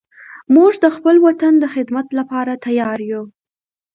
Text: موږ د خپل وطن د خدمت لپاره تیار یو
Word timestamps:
موږ 0.55 0.71
د 0.83 0.85
خپل 0.95 1.15
وطن 1.25 1.53
د 1.59 1.65
خدمت 1.73 2.07
لپاره 2.19 2.53
تیار 2.65 2.99
یو 3.11 3.23